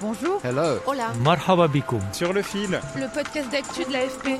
[0.00, 0.40] Bonjour.
[0.44, 0.78] Hello.
[0.86, 1.12] Hola.
[1.24, 2.00] Marhaba bikoum.
[2.12, 2.78] Sur le fil.
[2.94, 4.38] Le podcast d'actu de l'AFP.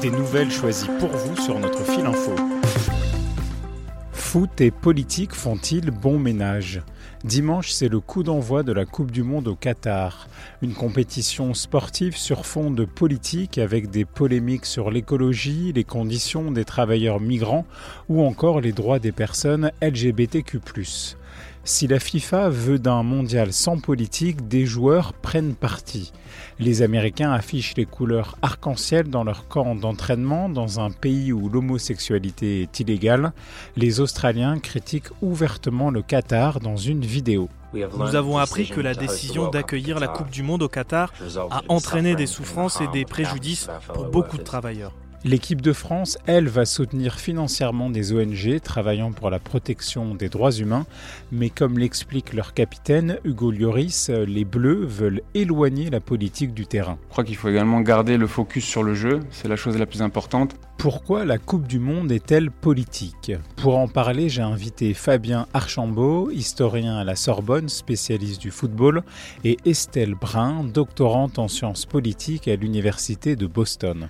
[0.00, 2.32] Des nouvelles choisies pour vous sur notre fil info.
[4.12, 6.82] Foot et politique font-ils bon ménage?
[7.24, 10.28] Dimanche, c'est le coup d'envoi de la Coupe du Monde au Qatar,
[10.62, 16.64] une compétition sportive sur fond de politique avec des polémiques sur l'écologie, les conditions des
[16.64, 17.66] travailleurs migrants
[18.08, 20.60] ou encore les droits des personnes LGBTQ.
[21.64, 26.12] Si la FIFA veut d'un mondial sans politique, des joueurs prennent parti.
[26.58, 32.62] Les Américains affichent les couleurs arc-en-ciel dans leur camp d'entraînement dans un pays où l'homosexualité
[32.62, 33.32] est illégale.
[33.76, 37.48] Les Australiens critiquent ouvertement le Qatar dans une vidéo.
[37.72, 41.12] Nous avons appris que la décision d'accueillir la Coupe du Monde au Qatar
[41.50, 44.92] a entraîné des souffrances et des préjudices pour beaucoup de travailleurs.
[45.22, 50.52] L'équipe de France, elle, va soutenir financièrement des ONG travaillant pour la protection des droits
[50.52, 50.86] humains,
[51.30, 56.96] mais comme l'explique leur capitaine, Hugo Lloris, les Bleus veulent éloigner la politique du terrain.
[57.08, 59.84] Je crois qu'il faut également garder le focus sur le jeu, c'est la chose la
[59.84, 60.56] plus importante.
[60.78, 63.32] Pourquoi la Coupe du Monde est-elle politique?
[63.56, 69.02] Pour en parler, j'ai invité Fabien Archambault, historien à la Sorbonne, spécialiste du football,
[69.44, 74.08] et Estelle Brun, doctorante en sciences politiques à l'Université de Boston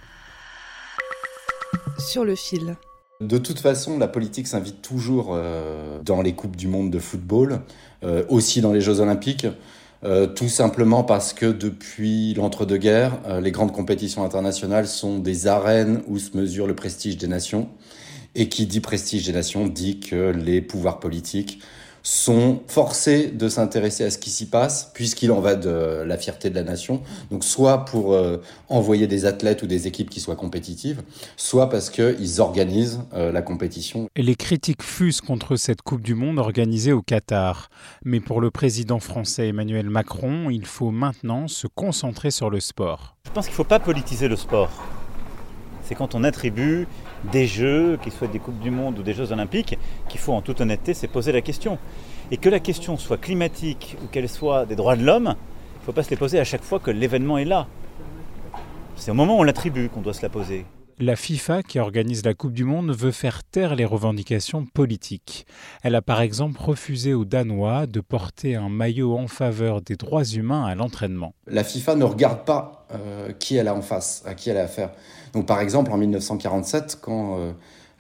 [2.01, 2.77] sur le fil.
[3.21, 7.61] De toute façon, la politique s'invite toujours euh, dans les Coupes du Monde de football,
[8.03, 9.47] euh, aussi dans les Jeux Olympiques,
[10.05, 16.19] euh, tout simplement parce que depuis l'entre-deux-guerres, les grandes compétitions internationales sont des arènes où
[16.19, 17.69] se mesure le prestige des nations.
[18.35, 21.61] Et qui dit prestige des nations dit que les pouvoirs politiques
[22.03, 26.51] sont forcés de s'intéresser à ce qui s'y passe, puisqu'il en va de la fierté
[26.51, 27.03] de la nation.
[27.31, 28.39] Donc soit pour euh,
[28.69, 31.03] envoyer des athlètes ou des équipes qui soient compétitives,
[31.37, 34.09] soit parce qu'ils organisent euh, la compétition.
[34.17, 37.69] Et les critiques fusent contre cette Coupe du Monde organisée au Qatar.
[38.05, 43.17] Mais pour le président français Emmanuel Macron, il faut maintenant se concentrer sur le sport.
[43.27, 44.71] Je pense qu'il ne faut pas politiser le sport.
[45.85, 46.87] C'est quand on attribue
[47.25, 50.43] des Jeux, qu'ils soient des Coupes du Monde ou des Jeux Olympiques, qu'il faut en
[50.43, 51.79] toute honnêteté se poser la question.
[52.31, 55.85] Et que la question soit climatique ou qu'elle soit des droits de l'homme, il ne
[55.85, 57.67] faut pas se les poser à chaque fois que l'événement est là.
[58.97, 60.65] C'est au moment où on l'attribue qu'on doit se la poser.
[61.03, 65.47] La FIFA, qui organise la Coupe du Monde, veut faire taire les revendications politiques.
[65.83, 70.27] Elle a par exemple refusé aux Danois de porter un maillot en faveur des droits
[70.27, 71.33] humains à l'entraînement.
[71.47, 74.65] La FIFA ne regarde pas euh, qui elle a en face, à qui elle a
[74.65, 74.91] affaire.
[75.33, 77.53] Donc par exemple en 1947, quand euh,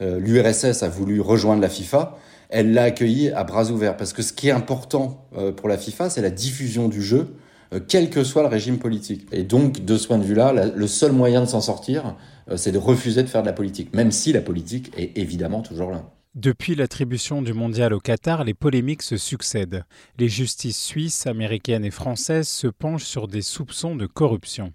[0.02, 2.18] euh, l'URSS a voulu rejoindre la FIFA,
[2.50, 3.96] elle l'a accueilli à bras ouverts.
[3.96, 7.34] Parce que ce qui est important pour la FIFA, c'est la diffusion du jeu
[7.78, 9.26] quel que soit le régime politique.
[9.32, 12.16] Et donc, de ce point de vue-là, le seul moyen de s'en sortir,
[12.50, 15.62] euh, c'est de refuser de faire de la politique, même si la politique est évidemment
[15.62, 16.10] toujours là.
[16.36, 19.84] Depuis l'attribution du mondial au Qatar, les polémiques se succèdent.
[20.16, 24.72] Les justices suisses, américaines et françaises se penchent sur des soupçons de corruption.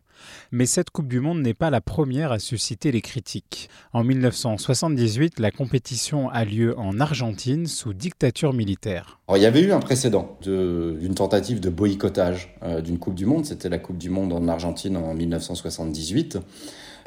[0.52, 3.70] Mais cette Coupe du Monde n'est pas la première à susciter les critiques.
[3.94, 9.20] En 1978, la compétition a lieu en Argentine sous dictature militaire.
[9.36, 13.46] il y avait eu un précédent d'une tentative de boycottage euh, d'une Coupe du Monde.
[13.46, 16.40] C'était la Coupe du Monde en Argentine en 1978.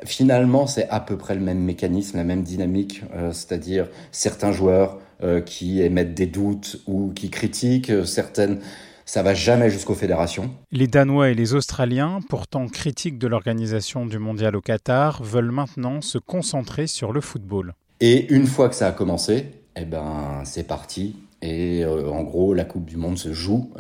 [0.05, 4.99] Finalement, c'est à peu près le même mécanisme, la même dynamique, euh, c'est-à-dire certains joueurs
[5.23, 8.61] euh, qui émettent des doutes ou qui critiquent, certaines
[9.09, 10.51] ça va jamais jusqu'aux fédérations.
[10.71, 16.03] Les Danois et les Australiens, pourtant critiques de l'organisation du mondial au Qatar, veulent maintenant
[16.03, 17.73] se concentrer sur le football.
[18.01, 19.47] Et une fois que ça a commencé,
[19.77, 21.17] eh ben, c'est parti.
[21.41, 23.71] Et en gros, la Coupe du Monde se joue,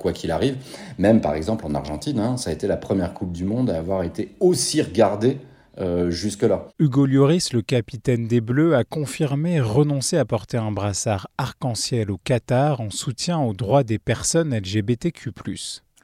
[0.00, 0.56] quoi qu'il arrive.
[0.98, 3.78] Même par exemple en Argentine, hein, ça a été la première Coupe du Monde à
[3.78, 5.38] avoir été aussi regardée
[5.78, 6.68] euh, jusque-là.
[6.78, 12.18] Hugo Lloris, le capitaine des Bleus, a confirmé renoncer à porter un brassard arc-en-ciel au
[12.18, 15.32] Qatar en soutien aux droits des personnes LGBTQ.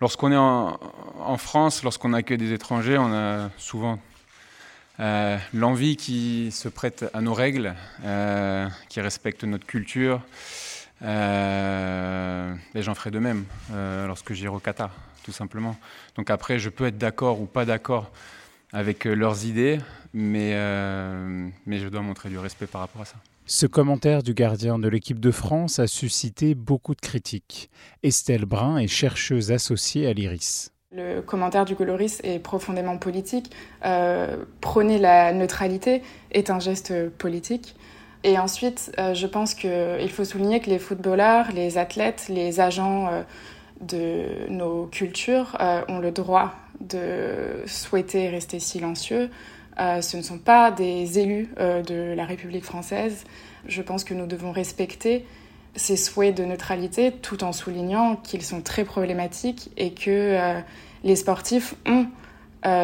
[0.00, 4.00] Lorsqu'on est en, France, lorsqu'on accueille des étrangers, on a souvent
[4.98, 7.74] euh, l'envie qui se prête à nos règles,
[8.04, 10.20] euh, qui respecte notre culture.
[11.00, 11.06] et
[12.82, 13.44] j'en ferai de même
[14.06, 14.90] lorsque j'irai au Qatar,
[15.22, 15.76] tout simplement.
[16.16, 18.10] Donc après, je peux être d'accord ou pas d'accord
[18.72, 19.78] avec euh, leurs idées,
[20.12, 23.16] mais, euh, mais je dois montrer du respect par rapport à ça.
[23.46, 27.68] Ce commentaire du gardien de l'équipe de France a suscité beaucoup de critiques.
[28.02, 30.70] Estelle Brun est chercheuse associée à l'IRIS.
[30.92, 33.50] Le commentaire du coloriste est profondément politique.
[33.84, 36.02] Euh, prôner la neutralité
[36.32, 37.76] est un geste politique.
[38.22, 43.08] Et ensuite, euh, je pense qu'il faut souligner que les footballeurs, les athlètes, les agents
[43.08, 43.22] euh,
[43.80, 49.30] de nos cultures euh, ont le droit de souhaiter rester silencieux,
[49.78, 53.24] euh, ce ne sont pas des élus euh, de la République française.
[53.66, 55.24] Je pense que nous devons respecter
[55.76, 60.60] ces souhaits de neutralité tout en soulignant qu'ils sont très problématiques et que
[61.04, 62.06] les sportifs ont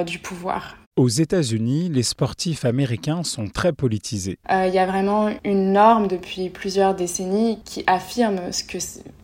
[0.04, 0.76] du pouvoir.
[0.96, 4.38] Aux États-Unis, les sportifs américains sont très politisés.
[4.50, 8.78] Il y a vraiment une norme depuis plusieurs décennies qui affirme ce que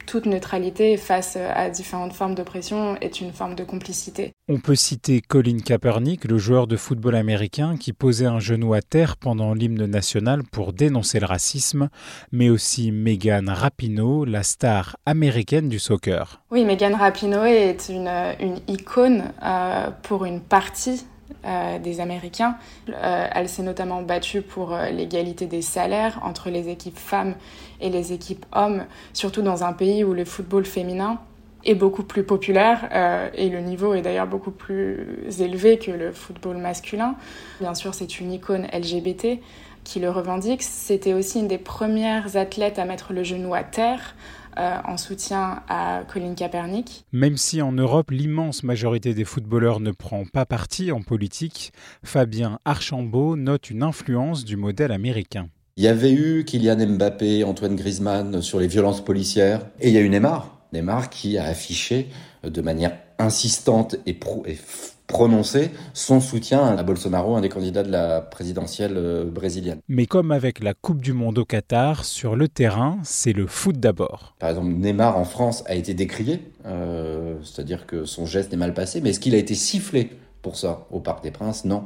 [0.05, 4.33] toute neutralité face à différentes formes d'oppression est une forme de complicité.
[4.51, 8.83] On peut citer Colin Kaepernick, le joueur de football américain qui posait un genou à
[8.83, 11.89] terre pendant l'hymne national pour dénoncer le racisme,
[12.33, 16.43] mais aussi Megan Rapinoe, la star américaine du soccer.
[16.51, 18.11] Oui, Megan Rapinoe est une,
[18.41, 21.07] une icône euh, pour une partie
[21.45, 22.57] euh, des Américains.
[22.89, 27.35] Euh, elle s'est notamment battue pour euh, l'égalité des salaires entre les équipes femmes
[27.81, 31.19] et les équipes hommes, surtout dans un pays où le football féminin
[31.65, 32.89] est beaucoup plus populaire
[33.35, 37.15] et le niveau est d'ailleurs beaucoup plus élevé que le football masculin.
[37.61, 39.39] Bien sûr, c'est une icône LGBT
[39.85, 40.63] qui le revendique.
[40.63, 44.17] C'était aussi une des premières athlètes à mettre le genou à terre
[44.59, 47.05] euh, en soutien à Colin Kaepernick.
[47.13, 51.73] Même si en Europe, l'immense majorité des footballeurs ne prend pas parti en politique,
[52.03, 55.49] Fabien Archambault note une influence du modèle américain.
[55.77, 59.99] Il y avait eu Kylian Mbappé, Antoine Griezmann sur les violences policières, et il y
[59.99, 60.52] a eu Neymar.
[60.73, 62.09] Neymar qui a affiché
[62.45, 64.59] de manière insistante et, pro et
[65.07, 69.81] prononcé son soutien à Bolsonaro, un des candidats de la présidentielle euh, brésilienne.
[69.89, 73.79] Mais comme avec la Coupe du Monde au Qatar, sur le terrain, c'est le foot
[73.79, 74.35] d'abord.
[74.39, 78.75] Par exemple, Neymar en France a été décrié, euh, c'est-à-dire que son geste est mal
[78.75, 80.11] passé, mais est-ce qu'il a été sifflé
[80.41, 81.65] pour ça au Parc des Princes?
[81.65, 81.85] Non.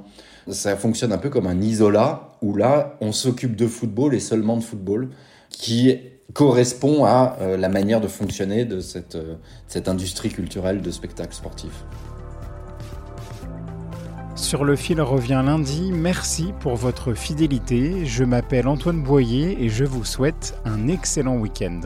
[0.49, 4.57] Ça fonctionne un peu comme un isolat, où là, on s'occupe de football et seulement
[4.57, 5.11] de football,
[5.51, 5.99] qui
[6.33, 9.37] correspond à euh, la manière de fonctionner de cette, euh,
[9.69, 11.73] cette industrie culturelle de spectacle sportif.
[14.35, 15.93] Sur le fil revient lundi.
[15.93, 18.05] Merci pour votre fidélité.
[18.05, 21.81] Je m'appelle Antoine Boyer et je vous souhaite un excellent week-end.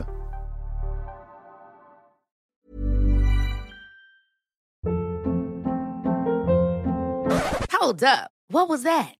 [7.79, 8.29] Hold up.
[8.49, 9.20] What was that?